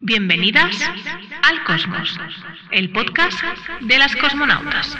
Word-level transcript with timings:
Bienvenidas 0.00 0.76
al 1.42 1.64
Cosmos, 1.64 2.16
el 2.70 2.90
podcast 2.90 3.42
de 3.80 3.98
las 3.98 4.14
cosmonautas. 4.14 4.96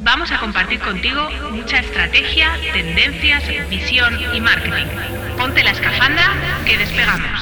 Vamos 0.00 0.32
a 0.32 0.40
compartir 0.40 0.80
contigo 0.80 1.30
mucha 1.52 1.78
estrategia, 1.78 2.50
tendencias, 2.72 3.44
visión 3.70 4.18
y 4.34 4.40
marketing. 4.40 4.86
Ponte 5.38 5.62
la 5.62 5.70
escafandra 5.70 6.32
que 6.66 6.78
despegamos. 6.78 7.35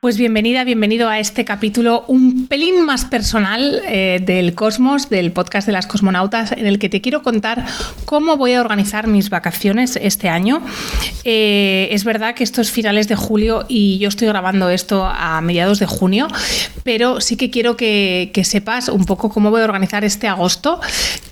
Pues 0.00 0.16
bienvenida, 0.16 0.62
bienvenido 0.62 1.08
a 1.08 1.18
este 1.18 1.44
capítulo 1.44 2.04
un 2.06 2.46
pelín 2.46 2.84
más 2.84 3.04
personal 3.04 3.82
eh, 3.84 4.20
del 4.24 4.54
Cosmos, 4.54 5.10
del 5.10 5.32
podcast 5.32 5.66
de 5.66 5.72
las 5.72 5.88
cosmonautas, 5.88 6.52
en 6.52 6.68
el 6.68 6.78
que 6.78 6.88
te 6.88 7.00
quiero 7.00 7.24
contar 7.24 7.66
cómo 8.04 8.36
voy 8.36 8.52
a 8.52 8.60
organizar 8.60 9.08
mis 9.08 9.28
vacaciones 9.28 9.98
este 10.00 10.28
año. 10.28 10.62
Eh, 11.24 11.88
es 11.90 12.04
verdad 12.04 12.36
que 12.36 12.44
esto 12.44 12.60
es 12.60 12.70
finales 12.70 13.08
de 13.08 13.16
julio 13.16 13.66
y 13.68 13.98
yo 13.98 14.08
estoy 14.08 14.28
grabando 14.28 14.70
esto 14.70 15.04
a 15.04 15.40
mediados 15.40 15.80
de 15.80 15.86
junio, 15.86 16.28
pero 16.84 17.20
sí 17.20 17.36
que 17.36 17.50
quiero 17.50 17.76
que, 17.76 18.30
sepas 18.44 18.90
un 18.90 19.04
poco 19.04 19.30
cómo 19.30 19.50
voy 19.50 19.62
a 19.62 19.64
organizar 19.64 20.04
este 20.04 20.28
agosto, 20.28 20.80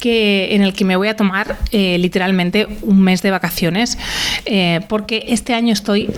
que, 0.01 0.57
en 0.57 0.63
el 0.63 0.73
que 0.73 0.85
me 0.85 0.97
voy 0.97 1.07
a 1.07 1.15
tomar 1.15 1.57
eh, 1.71 1.99
literalmente 1.99 2.67
un 2.83 3.01
mes 3.01 3.23
de 3.23 3.31
vacaciones, 3.31 3.97
porque 4.89 5.27
este 5.29 5.55
año 5.55 5.73
estoy 5.73 6.11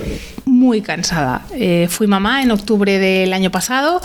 muy 0.58 0.80
cansada. 0.82 1.42
fui 1.88 2.06
mamá 2.06 2.42
en 2.42 2.50
octubre 2.50 2.98
del 2.98 3.32
año 3.32 3.50
pasado 3.50 4.00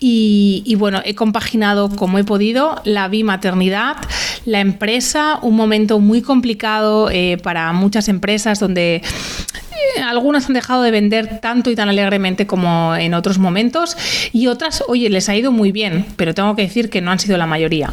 y, 0.00 0.74
bueno, 0.78 1.02
he 1.04 1.14
compaginado 1.14 1.90
como 1.90 2.18
he 2.18 2.24
podido 2.24 2.80
la 2.84 3.08
bimaternidad, 3.08 3.96
la 4.44 4.60
empresa, 4.60 5.38
un 5.42 5.56
momento 5.56 5.98
muy 5.98 6.22
complicado 6.22 7.10
eh, 7.10 7.36
para 7.42 7.72
muchas 7.72 8.08
empresas 8.08 8.60
donde 8.60 8.96
eh, 8.96 10.02
algunas 10.02 10.46
han 10.46 10.54
dejado 10.54 10.82
de 10.82 10.90
vender 10.90 11.40
tanto 11.40 11.70
y 11.70 11.74
tan 11.74 11.88
alegremente 11.88 12.46
como 12.46 12.94
en 12.94 13.14
otros 13.14 13.38
momentos 13.38 13.96
y 14.32 14.46
otras, 14.46 14.84
oye, 14.86 15.10
les 15.10 15.28
ha 15.28 15.36
ido 15.36 15.50
muy 15.50 15.72
bien, 15.72 16.06
pero 16.16 16.32
tengo 16.34 16.54
que 16.54 16.62
decir 16.62 16.90
que 16.90 17.00
no 17.00 17.10
han 17.10 17.18
sido 17.18 17.36
la 17.36 17.46
mayoría. 17.46 17.92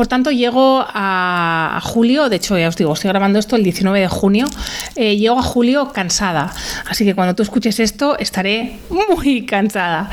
Por 0.00 0.06
tanto, 0.06 0.30
llego 0.30 0.82
a, 0.88 1.78
julio, 1.82 2.30
de 2.30 2.36
hecho 2.36 2.56
ya 2.56 2.68
os 2.68 2.76
digo, 2.76 2.94
estoy 2.94 3.08
grabando 3.08 3.38
esto 3.38 3.54
el 3.54 3.62
19 3.62 4.00
de 4.00 4.08
junio, 4.08 4.46
eh, 4.96 5.18
llego 5.18 5.38
a 5.38 5.42
julio 5.42 5.92
cansada, 5.92 6.54
así 6.88 7.04
que 7.04 7.14
cuando 7.14 7.34
tú 7.34 7.42
escuches 7.42 7.78
esto 7.80 8.18
estaré 8.18 8.78
muy 8.88 9.44
cansada 9.44 10.08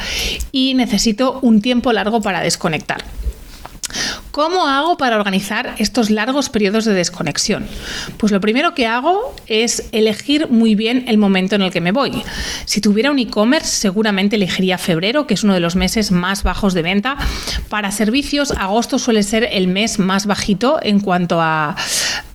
y 0.51 0.73
necesito 0.73 1.39
un 1.41 1.61
tiempo 1.61 1.93
largo 1.93 2.19
para 2.19 2.41
desconectar. 2.41 3.01
¿Cómo 4.37 4.67
hago 4.67 4.97
para 4.97 5.15
organizar 5.15 5.73
estos 5.79 6.11
largos 6.11 6.49
periodos 6.49 6.85
de 6.85 6.93
desconexión? 6.93 7.65
Pues 8.17 8.31
lo 8.31 8.39
primero 8.39 8.75
que 8.75 8.85
hago 8.85 9.33
es 9.47 9.89
elegir 9.91 10.47
muy 10.51 10.75
bien 10.75 11.05
el 11.07 11.17
momento 11.17 11.55
en 11.55 11.63
el 11.63 11.71
que 11.71 11.81
me 11.81 11.91
voy. 11.91 12.21
Si 12.65 12.79
tuviera 12.79 13.09
un 13.09 13.17
e-commerce, 13.17 13.67
seguramente 13.67 14.35
elegiría 14.35 14.77
febrero, 14.77 15.25
que 15.25 15.33
es 15.33 15.43
uno 15.43 15.55
de 15.55 15.59
los 15.59 15.75
meses 15.75 16.11
más 16.11 16.43
bajos 16.43 16.75
de 16.75 16.83
venta. 16.83 17.17
Para 17.67 17.89
servicios, 17.89 18.51
agosto 18.51 18.99
suele 18.99 19.23
ser 19.23 19.49
el 19.51 19.67
mes 19.67 19.97
más 19.97 20.27
bajito 20.27 20.77
en 20.83 20.99
cuanto 20.99 21.41
a, 21.41 21.75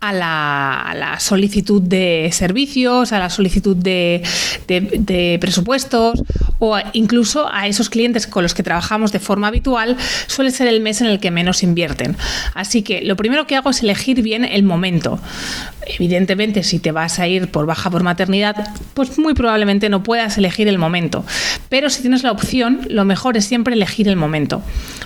la, 0.00 1.16
solicitud 1.20 1.80
de 1.80 2.30
servicios, 2.32 3.12
a 3.12 3.20
la 3.20 3.30
solicitud 3.30 3.76
de, 3.76 4.24
de 4.66 5.38
presupuestos 5.40 6.20
o 6.58 6.78
incluso 6.94 7.48
a 7.52 7.66
esos 7.66 7.90
clientes 7.90 8.26
con 8.26 8.42
los 8.42 8.54
que 8.54 8.62
trabajamos 8.62 9.10
de 9.12 9.18
forma 9.18 9.48
habitual, 9.48 9.96
suele 10.26 10.50
ser 10.50 10.68
el 10.68 10.80
mes 10.80 11.00
en 11.00 11.08
el 11.08 11.20
que 11.20 11.30
menos 11.30 11.62
Así 12.54 12.82
que 12.82 13.02
lo 13.02 13.16
primero 13.16 13.46
que 13.46 13.56
hago 13.56 13.70
es 13.70 13.82
elegir 13.82 14.22
bien 14.22 14.44
el 14.44 14.62
momento. 14.62 15.20
Evidentemente, 15.86 16.62
si 16.62 16.78
te 16.78 16.92
vas 16.92 17.18
a 17.18 17.26
ir 17.26 17.48
por 17.48 17.66
baja 17.66 17.90
por 17.90 18.02
maternidad, 18.02 18.56
pues 18.94 19.18
muy 19.18 19.34
probablemente 19.34 19.88
no 19.88 20.02
puedas 20.02 20.38
elegir 20.38 20.68
el 20.68 20.78
momento. 20.78 21.24
Pero 21.68 21.90
si 21.90 22.02
tienes 22.02 22.22
la 22.22 22.32
opción, 22.32 22.80
lo 22.88 23.04
mejor 23.04 23.36
es 23.36 23.44
siempre 23.44 23.74
elegir 23.74 24.08
el 24.08 24.16
momento. 24.16 24.62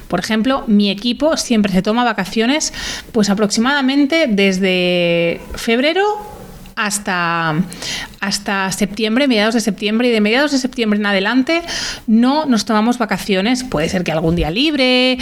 Por 0.08 0.20
ejemplo, 0.20 0.64
mi 0.66 0.90
equipo 0.90 1.36
siempre 1.36 1.72
se 1.72 1.82
toma 1.82 2.04
vacaciones, 2.04 2.72
pues 3.12 3.30
aproximadamente 3.30 4.26
desde 4.28 5.40
febrero 5.54 6.35
hasta, 6.76 7.54
hasta 8.20 8.70
septiembre, 8.70 9.26
mediados 9.26 9.54
de 9.54 9.60
septiembre, 9.60 10.08
y 10.08 10.10
de 10.12 10.20
mediados 10.20 10.52
de 10.52 10.58
septiembre 10.58 10.98
en 10.98 11.06
adelante 11.06 11.62
no 12.06 12.44
nos 12.44 12.66
tomamos 12.66 12.98
vacaciones. 12.98 13.64
Puede 13.64 13.88
ser 13.88 14.04
que 14.04 14.12
algún 14.12 14.36
día 14.36 14.50
libre, 14.50 15.18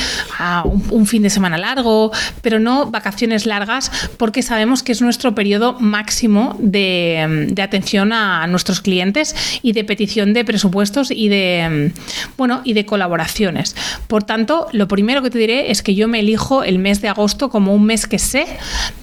un, 0.91 1.07
fin 1.07 1.23
de 1.23 1.31
semana 1.31 1.57
largo, 1.57 2.11
pero 2.43 2.59
no 2.59 2.91
vacaciones 2.91 3.47
largas 3.47 3.93
porque 4.17 4.43
sabemos 4.43 4.83
que 4.83 4.93
es 4.93 5.01
nuestro 5.01 5.35
periodo 5.35 5.79
máximo 5.79 6.57
de, 6.59 7.47
de 7.51 7.63
atención 7.63 8.13
a 8.13 8.47
nuestros 8.49 8.81
clientes 8.81 9.37
y 9.63 9.73
de 9.73 9.85
petición 9.85 10.33
de 10.33 10.45
presupuestos 10.45 11.11
y 11.13 11.29
de, 11.29 11.93
bueno, 12.37 12.63
y 12.65 12.73
de 12.73 12.85
colaboraciones. 12.85 13.77
Por 14.09 14.25
tanto, 14.25 14.67
lo 14.73 14.89
primero 14.89 15.23
que 15.23 15.31
te 15.31 15.39
diré 15.39 15.71
es 15.71 15.83
que 15.83 15.95
yo 15.95 16.09
me 16.09 16.21
elijo 16.21 16.65
el 16.65 16.81
mes 16.81 17.01
de 17.01 17.09
agosto 17.09 17.49
como 17.49 17.75
un 17.75 17.85
mes 17.85 18.07
que 18.07 18.19
sé 18.19 18.47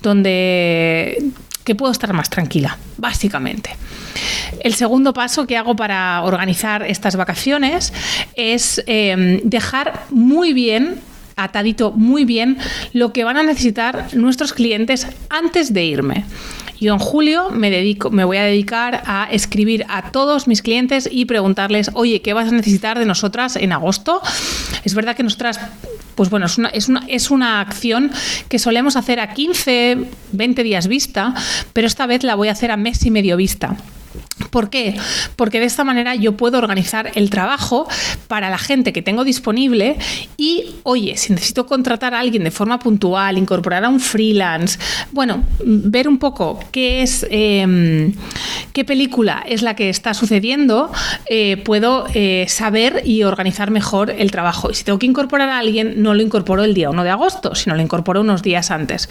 donde 0.01 1.31
que 1.63 1.75
puedo 1.75 1.91
estar 1.91 2.11
más 2.13 2.29
tranquila, 2.29 2.77
básicamente. 2.97 3.75
El 4.61 4.73
segundo 4.73 5.13
paso 5.13 5.47
que 5.47 5.57
hago 5.57 5.75
para 5.75 6.21
organizar 6.23 6.83
estas 6.83 7.15
vacaciones 7.15 7.93
es 8.35 8.83
em, 8.87 9.41
dejar 9.43 10.05
muy 10.09 10.53
bien 10.53 10.99
atadito 11.35 11.91
muy 11.91 12.25
bien 12.25 12.57
lo 12.93 13.13
que 13.13 13.23
van 13.23 13.37
a 13.37 13.43
necesitar 13.43 14.13
nuestros 14.13 14.53
clientes 14.53 15.07
antes 15.29 15.73
de 15.73 15.85
irme. 15.85 16.25
Yo 16.79 16.93
en 16.93 16.99
julio 16.99 17.51
me, 17.51 17.69
dedico, 17.69 18.09
me 18.09 18.23
voy 18.23 18.37
a 18.37 18.43
dedicar 18.43 19.03
a 19.05 19.27
escribir 19.29 19.85
a 19.87 20.11
todos 20.11 20.47
mis 20.47 20.63
clientes 20.63 21.07
y 21.11 21.25
preguntarles, 21.25 21.91
oye, 21.93 22.23
¿qué 22.23 22.33
vas 22.33 22.49
a 22.49 22.51
necesitar 22.51 22.97
de 22.97 23.05
nosotras 23.05 23.55
en 23.55 23.71
agosto? 23.71 24.19
Es 24.83 24.95
verdad 24.95 25.15
que 25.15 25.21
nosotras 25.21 25.59
pues 26.15 26.29
bueno, 26.29 26.45
es 26.45 26.57
una, 26.57 26.69
es 26.69 26.87
una, 26.87 27.03
es 27.07 27.31
una 27.31 27.61
acción 27.61 28.11
que 28.49 28.59
solemos 28.59 28.95
hacer 28.95 29.19
a 29.19 29.33
15, 29.33 29.97
20 30.31 30.63
días 30.63 30.87
vista, 30.87 31.33
pero 31.73 31.87
esta 31.87 32.05
vez 32.05 32.23
la 32.23 32.35
voy 32.35 32.49
a 32.49 32.51
hacer 32.51 32.71
a 32.71 32.77
mes 32.77 33.05
y 33.05 33.11
medio 33.11 33.37
vista. 33.37 33.77
¿Por 34.49 34.69
qué? 34.69 34.95
Porque 35.35 35.59
de 35.59 35.65
esta 35.65 35.83
manera 35.83 36.15
yo 36.15 36.35
puedo 36.35 36.57
organizar 36.57 37.11
el 37.15 37.29
trabajo 37.29 37.87
para 38.27 38.49
la 38.49 38.57
gente 38.57 38.91
que 38.91 39.01
tengo 39.01 39.23
disponible 39.23 39.97
y, 40.37 40.75
oye, 40.83 41.15
si 41.17 41.33
necesito 41.33 41.65
contratar 41.65 42.13
a 42.13 42.19
alguien 42.19 42.43
de 42.43 42.51
forma 42.51 42.79
puntual, 42.79 43.37
incorporar 43.37 43.85
a 43.85 43.89
un 43.89 43.99
freelance, 43.99 44.79
bueno, 45.11 45.43
ver 45.63 46.07
un 46.07 46.17
poco 46.17 46.59
qué 46.71 47.01
es, 47.01 47.25
em, 47.29 48.13
qué 48.73 48.83
película 48.83 49.43
es 49.47 49.61
la 49.61 49.75
que 49.75 49.89
está 49.89 50.13
sucediendo, 50.13 50.91
eh, 51.33 51.55
puedo 51.55 52.07
eh, 52.13 52.45
saber 52.49 53.03
y 53.05 53.23
organizar 53.23 53.71
mejor 53.71 54.09
el 54.09 54.31
trabajo. 54.31 54.69
Y 54.69 54.73
si 54.73 54.83
tengo 54.83 54.99
que 54.99 55.05
incorporar 55.05 55.47
a 55.47 55.59
alguien, 55.59 56.03
no 56.03 56.13
lo 56.13 56.21
incorporo 56.21 56.65
el 56.65 56.73
día 56.73 56.89
1 56.89 57.05
de 57.05 57.09
agosto, 57.09 57.55
sino 57.55 57.73
lo 57.73 57.81
incorporo 57.81 58.19
unos 58.19 58.41
días 58.41 58.69
antes. 58.69 59.07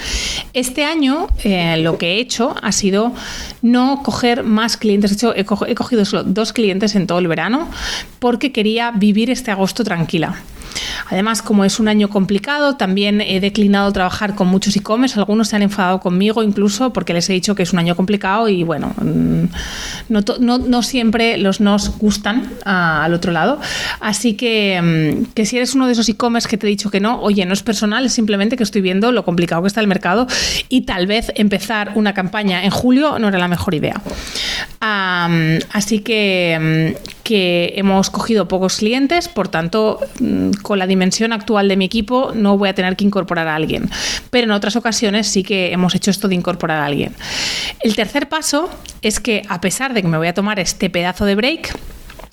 Este 0.53 0.85
año 0.85 1.29
eh, 1.45 1.79
lo 1.79 1.97
que 1.97 2.13
he 2.13 2.21
hecho 2.21 2.55
ha 2.61 2.73
sido 2.73 3.15
no 3.63 4.03
coger 4.03 4.45
más 4.45 4.77
clientes 4.77 5.17
he, 5.35 5.45
cogido 5.47 6.05
solo 6.05 6.25
dos 6.25 6.53
clientes 6.53 6.95
en 6.95 7.07
todo 7.07 7.21
el 7.21 7.27
verano 7.27 7.71
porque 8.19 8.53
quería 8.53 8.91
vivir 8.91 9.31
este 9.31 9.51
agosto 9.51 9.83
tranquila. 9.83 10.43
Además, 11.11 11.43
como 11.43 11.65
es 11.65 11.81
un 11.81 11.89
año 11.89 12.09
complicado, 12.09 12.77
también 12.77 13.21
he 13.21 13.41
declinado 13.41 13.93
trabajar 13.93 14.35
con 14.35 14.49
muchos 14.49 14.77
e-commerce. 14.77 15.19
Algunos 15.19 15.49
se 15.49 15.57
han 15.57 15.63
enfadado 15.63 16.01
conmigo 16.01 16.43
incluso 16.43 16.93
porque 16.93 17.13
les 17.13 17.29
he 17.29 17.33
dicho 17.33 17.55
que 17.55 17.65
es 17.65 17.73
un 17.73 17.81
año 17.81 17.97
complicado 17.97 18.49
y 18.49 18.63
bueno, 18.63 18.95
mm, 19.01 19.45
no, 20.09 20.83
siempre 20.83 21.37
los 21.37 21.61
nos 21.61 21.99
gustan 21.99 22.51
ah, 22.65 23.05
al 23.05 23.15
otro 23.15 23.33
lado. 23.33 23.61
Así 24.01 24.35
que, 24.35 24.81
mm, 24.81 25.33
que 25.35 25.47
si 25.47 25.57
eres 25.57 25.75
uno 25.75 25.87
de 25.87 25.93
esos 25.93 26.09
e-commerce 26.09 26.49
que 26.49 26.57
te 26.57 26.67
he 26.67 26.71
dicho 26.71 26.91
que 26.91 27.01
no, 27.01 27.21
oye, 27.21 27.45
no 27.45 27.53
es 27.53 27.63
personal, 27.63 28.07
es 28.07 28.13
simplemente 28.13 28.57
que 28.57 28.63
estoy 28.63 28.81
viendo 28.81 29.13
lo 29.13 29.25
complicado 29.25 29.63
que 29.63 29.69
está 29.69 29.81
el 29.81 29.89
mercado 29.89 30.27
y 30.69 30.83
tal 30.83 31.07
vez 31.07 31.33
empezar 31.35 31.93
una 31.97 32.15
campaña 32.15 32.65
en 32.65 32.71
julio 32.71 33.19
no 33.19 33.29
era 33.29 33.39
la 33.39 33.49
mejor 33.49 33.75
idea. 33.75 34.01
Así 34.81 36.01
que, 36.01 36.95
mm, 36.97 37.21
que 37.23 37.75
hemos 37.77 38.11
cogido 38.11 38.49
pocos 38.49 38.79
clientes, 38.79 39.29
por 39.29 39.49
tanto, 39.49 40.01
con 40.63 40.79
la 40.79 40.87
dimensión 40.87 41.33
actual 41.33 41.69
de 41.69 41.77
mi 41.77 41.85
equipo 41.85 42.33
no 42.35 42.57
voy 42.57 42.71
a 42.71 42.75
tener 42.75 42.97
que 42.97 43.05
incorporar 43.05 43.47
a 43.49 43.55
alguien. 43.55 43.91
Pero 44.31 44.45
en 44.45 44.51
otras 44.53 44.77
ocasiones 44.77 45.29
sí 45.29 45.43
que 45.43 45.73
hemos 45.73 45.95
hecho 45.95 46.11
esto 46.11 46.29
de 46.29 46.35
incorporar 46.35 46.83
a 46.83 46.87
alguien. 46.87 47.15
El 47.81 47.95
tercer 47.95 48.29
paso 48.29 48.71
es 49.03 49.21
que 49.21 49.43
a 49.49 49.61
pesar 49.61 49.95
de 49.95 50.03
que 50.03 50.09
me 50.09 50.17
voy 50.17 50.29
a 50.29 50.35
tomar 50.35 50.59
este 50.59 50.91
pedazo 50.91 51.25
de 51.25 51.35
break, 51.35 51.79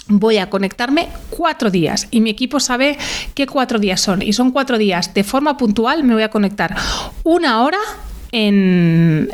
voy 0.08 0.38
a 0.38 0.50
conectarme 0.50 1.10
cuatro 1.30 1.70
días 1.70 2.08
y 2.12 2.22
mi 2.22 2.30
equipo 2.30 2.60
sabe 2.60 2.98
qué 3.34 3.46
cuatro 3.46 3.78
días 3.78 4.00
son 4.00 4.22
y 4.22 4.34
son 4.34 4.52
cuatro 4.52 4.78
días 4.78 5.14
de 5.14 5.24
forma 5.24 5.58
puntual 5.58 6.04
me 6.04 6.14
voy 6.14 6.24
a 6.24 6.30
conectar 6.30 6.76
una 7.24 7.62
hora 7.62 7.80
en, 8.32 9.30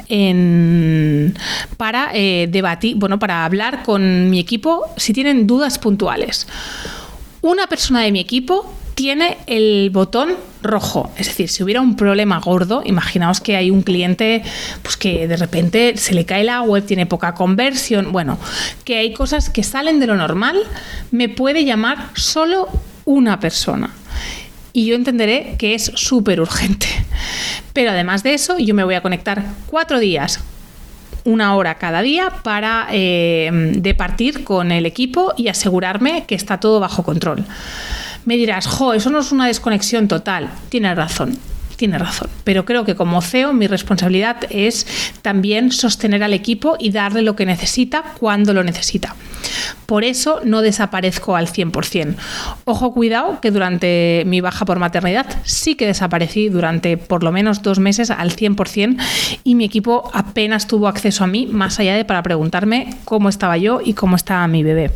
para 1.77 2.11
eh, 2.13 2.47
debatir, 2.49 2.95
bueno, 2.97 3.19
para 3.19 3.45
hablar 3.45 3.83
con 3.83 4.29
mi 4.29 4.39
equipo 4.39 4.85
si 4.97 5.13
tienen 5.13 5.47
dudas 5.47 5.79
puntuales. 5.79 6.47
Una 7.41 7.67
persona 7.67 8.01
de 8.01 8.11
mi 8.11 8.19
equipo 8.19 8.73
tiene 8.95 9.37
el 9.47 9.89
botón 9.91 10.35
rojo. 10.61 11.11
Es 11.17 11.27
decir, 11.27 11.49
si 11.49 11.63
hubiera 11.63 11.81
un 11.81 11.95
problema 11.95 12.39
gordo, 12.39 12.81
imaginaos 12.85 13.41
que 13.41 13.55
hay 13.55 13.71
un 13.71 13.81
cliente 13.81 14.43
pues 14.81 14.97
que 14.97 15.27
de 15.27 15.37
repente 15.37 15.97
se 15.97 16.13
le 16.13 16.25
cae 16.25 16.43
la 16.43 16.61
web, 16.61 16.85
tiene 16.85 17.05
poca 17.05 17.33
conversión, 17.33 18.11
bueno, 18.11 18.39
que 18.85 18.97
hay 18.97 19.13
cosas 19.13 19.49
que 19.49 19.63
salen 19.63 19.99
de 19.99 20.07
lo 20.07 20.15
normal, 20.15 20.57
me 21.11 21.29
puede 21.29 21.65
llamar 21.65 22.09
solo 22.15 22.69
una 23.05 23.39
persona. 23.39 23.91
Y 24.73 24.87
yo 24.87 24.95
entenderé 24.95 25.55
que 25.57 25.75
es 25.75 25.91
súper 25.95 26.41
urgente. 26.41 26.87
Pero 27.73 27.91
además 27.91 28.23
de 28.23 28.33
eso, 28.33 28.57
yo 28.57 28.73
me 28.73 28.83
voy 28.83 28.95
a 28.95 29.01
conectar 29.01 29.45
cuatro 29.67 29.99
días 29.99 30.43
una 31.25 31.55
hora 31.55 31.75
cada 31.75 32.01
día 32.01 32.29
para 32.43 32.87
eh, 32.91 33.49
departir 33.77 34.43
con 34.43 34.71
el 34.71 34.85
equipo 34.85 35.33
y 35.37 35.47
asegurarme 35.47 36.25
que 36.25 36.35
está 36.35 36.59
todo 36.59 36.79
bajo 36.79 37.03
control. 37.03 37.45
Me 38.25 38.35
dirás, 38.35 38.67
jo, 38.67 38.93
eso 38.93 39.09
no 39.09 39.19
es 39.19 39.31
una 39.31 39.47
desconexión 39.47 40.07
total. 40.07 40.49
Tienes 40.69 40.97
razón 40.97 41.37
tiene 41.83 41.97
razón. 41.97 42.29
Pero 42.45 42.63
creo 42.63 42.85
que 42.85 42.95
como 42.95 43.21
CEO 43.21 43.51
mi 43.51 43.67
responsabilidad 43.67 44.37
es 44.49 44.87
también 45.21 45.69
sostener 45.69 46.23
al 46.23 46.31
equipo 46.31 46.77
y 46.79 46.91
darle 46.91 47.23
lo 47.23 47.35
que 47.35 47.45
necesita 47.45 48.03
cuando 48.21 48.53
lo 48.53 48.63
necesita. 48.63 49.17
Por 49.85 50.05
eso 50.05 50.39
no 50.45 50.61
desaparezco 50.61 51.35
al 51.35 51.47
100%. 51.47 52.15
Ojo, 52.63 52.93
cuidado, 52.93 53.41
que 53.41 53.51
durante 53.51 54.23
mi 54.25 54.39
baja 54.39 54.63
por 54.63 54.79
maternidad 54.79 55.25
sí 55.43 55.75
que 55.75 55.85
desaparecí 55.85 56.47
durante 56.47 56.95
por 56.95 57.21
lo 57.21 57.33
menos 57.33 57.61
dos 57.61 57.79
meses 57.79 58.11
al 58.11 58.33
100% 58.33 58.97
y 59.43 59.55
mi 59.55 59.65
equipo 59.65 60.09
apenas 60.13 60.67
tuvo 60.67 60.87
acceso 60.87 61.25
a 61.25 61.27
mí, 61.27 61.47
más 61.47 61.81
allá 61.81 61.95
de 61.95 62.05
para 62.05 62.23
preguntarme 62.23 62.95
cómo 63.03 63.27
estaba 63.27 63.57
yo 63.57 63.81
y 63.83 63.93
cómo 63.93 64.15
estaba 64.15 64.47
mi 64.47 64.63
bebé. 64.63 64.89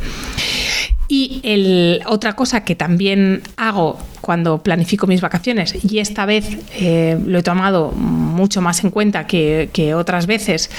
Y 1.10 2.02
otra 2.06 2.34
cosa 2.34 2.64
que 2.64 2.76
también 2.76 3.42
hago 3.56 3.98
cuando 4.28 4.58
planifico 4.58 5.08
mis 5.08 5.22
vacaciones, 5.22 5.74
y 5.90 6.00
esta 6.00 6.26
vez 6.26 6.58
eh, 6.74 7.18
lo 7.26 7.40
he 7.40 7.44
tomado 7.44 7.94
mucho 7.94 8.60
más 8.62 8.84
en 8.84 8.92
cuenta 8.92 9.26
que, 9.26 9.94
otras 9.96 10.28
veces 10.28 10.70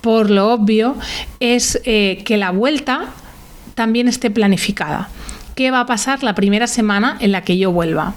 por 0.00 0.30
lo 0.30 0.50
obvio, 0.50 0.96
es 1.38 1.78
eh, 1.84 2.22
que 2.24 2.38
la 2.38 2.52
vuelta 2.52 3.10
también 3.74 4.08
esté 4.08 4.30
planificada 4.30 5.10
qué 5.56 5.70
va 5.70 5.80
a 5.80 5.86
pasar 5.86 6.22
la 6.22 6.34
primera 6.34 6.66
semana 6.66 7.16
en 7.18 7.32
la 7.32 7.40
que 7.40 7.56
yo 7.56 7.72
vuelva. 7.72 8.14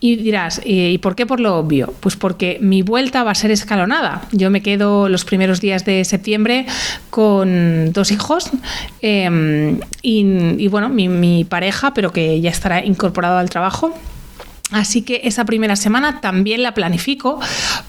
Y 0.00 0.16
dirás, 0.16 0.60
eh, 0.66 0.90
¿y 0.92 0.98
por 0.98 1.16
qué 1.16 1.24
por 1.24 1.40
lo 1.40 1.56
obvio? 1.56 1.94
Pues 2.00 2.14
porque 2.14 2.58
mi 2.60 2.82
vuelta 2.82 3.24
va 3.24 3.30
a 3.30 3.34
ser 3.34 3.50
escalonada. 3.50 4.22
Yo 4.32 4.50
me 4.50 4.62
quedo 4.62 5.08
los 5.08 5.24
primeros 5.24 5.62
días 5.62 5.86
de 5.86 6.04
septiembre 6.04 6.66
con 7.08 7.90
dos 7.92 8.12
hijos 8.12 8.50
em, 9.00 9.80
y, 10.02 10.68
bueno, 10.68 10.90
mi, 10.90 11.08
mi 11.08 11.44
pareja, 11.44 11.94
pero 11.94 12.12
que 12.12 12.38
ya 12.42 12.50
estará 12.50 12.84
incorporado 12.84 13.38
al 13.38 13.48
trabajo. 13.48 13.94
Así 14.70 15.02
que 15.02 15.20
esa 15.24 15.44
primera 15.44 15.76
semana 15.76 16.20
también 16.20 16.62
la 16.62 16.74
planifico 16.74 17.38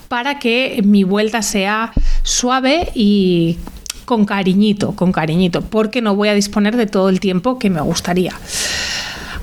para 0.08 0.40
que 0.40 0.82
mi 0.84 1.04
vuelta 1.04 1.42
sea 1.42 1.94
suave 2.24 2.90
y 2.94 3.58
con 4.06 4.26
cariñito, 4.26 4.96
con 4.96 5.12
cariñito, 5.12 5.62
porque 5.62 6.02
no 6.02 6.16
voy 6.16 6.30
a 6.30 6.34
disponer 6.34 6.76
de 6.76 6.86
todo 6.86 7.10
el 7.10 7.20
tiempo 7.20 7.58
que 7.60 7.70
me 7.70 7.82
gustaría. 7.82 8.34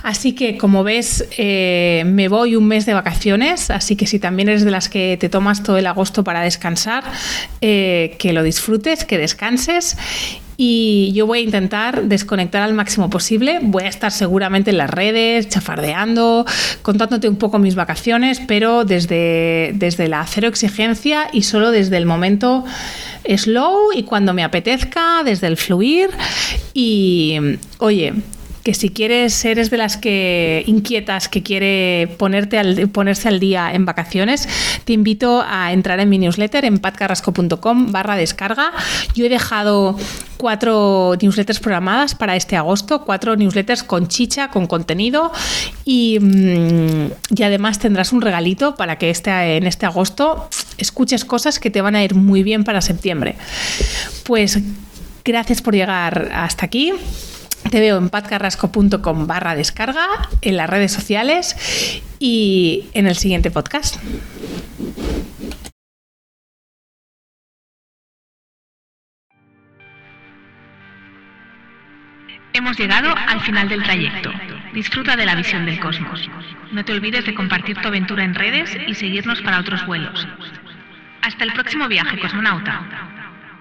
Así 0.03 0.33
que, 0.33 0.59
como 0.59 0.83
ves, 0.83 1.29
eh, 1.39 2.03
me 2.07 2.29
voy 2.29 2.57
un 2.57 2.67
mes 2.67 2.87
de 2.87 2.95
vacaciones, 2.95 3.71
así 3.71 3.95
que 3.95 4.07
si 4.07 4.19
también 4.19 4.49
eres 4.49 4.65
de 4.65 4.71
las 4.71 4.89
que 4.89 5.17
te 5.19 5.29
tomas 5.29 5.63
todo 5.63 5.79
el 5.79 5.87
agosto 5.87 6.25
para 6.25 6.41
descansar, 6.41 7.05
eh, 7.61 8.17
que 8.19 8.33
lo 8.33 8.43
disfrutes, 8.43 9.05
que 9.05 9.19
descanses 9.19 9.97
y 10.57 11.13
yo 11.15 11.27
voy 11.27 11.41
a 11.41 11.43
intentar 11.43 12.05
desconectar 12.05 12.63
al 12.63 12.75
máximo 12.75 13.11
posible. 13.11 13.59
Voy 13.63 13.85
a 13.85 13.89
estar 13.89 14.13
seguramente 14.13 14.71
en 14.71 14.79
las 14.79 14.91
redes, 14.91 15.49
chafardeando, 15.49 16.45
contándote 16.83 17.29
un 17.29 17.37
poco 17.37 17.59
mis 17.59 17.75
vacaciones, 17.75 18.41
pero 18.47 18.85
desde, 18.85 19.73
desde 19.75 20.09
la 20.09 20.27
cero 20.27 20.49
exigencia 20.49 21.29
y 21.33 21.43
solo 21.43 21.71
desde 21.71 21.97
el 21.97 22.07
momento 22.07 22.65
slow 23.37 23.93
y 23.95 24.03
cuando 24.03 24.35
me 24.35 24.45
apetezca, 24.45 25.23
desde 25.25 25.47
el 25.47 25.57
fluir. 25.57 26.11
Y 26.75 27.39
oye, 27.79 28.15
que 28.63 28.75
si 28.75 28.91
quieres, 28.91 29.45
eres 29.45 29.71
de 29.71 29.77
las 29.77 29.97
que 29.97 30.63
inquietas, 30.67 31.29
que 31.29 31.43
quiere 31.43 32.15
ponerte 32.19 32.87
ponerse 32.89 33.29
al 33.29 33.41
día 33.41 33.73
en 33.73 33.85
vacaciones, 33.85 34.49
te 34.85 34.93
invito 34.93 35.45
a 35.47 35.73
entrar 35.73 35.99
en 36.01 36.09
mi 36.09 36.19
newsletter 36.19 36.65
en 36.65 36.79
patcarrasco.com 36.79 37.93
barra 37.93 38.17
descarga. 38.17 38.73
Yo 39.15 39.27
he 39.27 39.29
dejado 39.29 39.97
cuatro 40.37 41.17
newsletters 41.21 41.61
programadas 41.61 42.15
para 42.15 42.37
este 42.37 42.57
agosto, 42.57 43.05
cuatro 43.05 43.37
newsletters 43.37 43.83
con 43.83 44.09
chicha, 44.09 44.49
con 44.49 44.67
contenido 44.67 45.33
y, 45.85 46.19
mm, 46.21 47.11
y 47.37 47.43
además 47.43 47.79
tendrás 47.79 48.13
un 48.13 48.23
regalito 48.23 48.77
para 48.77 48.97
que 48.97 49.11
este, 49.11 49.57
en 49.57 49.67
este 49.67 49.87
agosto 49.87 50.49
escuches 50.79 51.25
cosas 51.25 51.59
que 51.59 51.71
te 51.71 51.81
van 51.81 51.97
a 51.97 52.05
ir 52.05 52.15
muy 52.15 52.43
bien 52.43 52.65
para 52.65 52.81
septiembre. 52.81 53.37
Pues 54.25 54.59
gracias 55.25 55.63
por 55.63 55.75
llegar 55.75 56.31
hasta 56.33 56.67
aquí. 56.67 56.93
Te 57.73 57.81
veo 57.81 57.97
en 57.97 58.11
patcarrasco.com 58.11 59.27
barra 59.27 59.55
descarga, 59.55 60.07
en 60.43 60.59
las 60.59 60.69
redes 60.69 60.93
sociales 60.93 61.57
y 62.19 62.91
en 62.93 63.07
el 63.07 63.17
siguiente 63.17 63.51
podcast. 63.51 63.97
Hemos 72.53 72.79
llegado 72.79 73.15
al 73.17 73.41
final 73.41 73.71
del 73.71 73.83
trayecto. 73.83 74.31
Disfruta 74.75 75.17
de 75.17 75.25
la 75.25 75.35
visión 75.35 75.65
del 75.65 75.81
cosmos. 75.81 76.29
No 76.73 76.85
te 76.85 76.93
olvides 76.93 77.25
de 77.25 77.35
compartir 77.35 77.81
tu 77.81 77.89
aventura 77.89 78.23
en 78.23 78.35
redes 78.35 78.77
y 78.87 78.95
seguirnos 78.95 79.41
para 79.41 79.61
otros 79.61 79.87
vuelos. 79.87 80.29
Hasta 81.23 81.45
el 81.45 81.55
próximo 81.55 81.89
viaje, 81.89 82.21
cosmonauta. 82.21 83.12